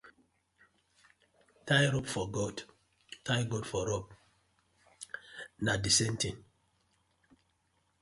Tie 1.67 1.89
rope 1.91 2.07
for 2.13 2.25
goat, 2.31 2.63
tie 3.23 3.39
goat 3.43 3.67
for 3.67 3.87
rope, 3.87 4.15
na 5.59 5.77
the 5.77 5.91
same 5.91 6.17
thing. 6.17 6.43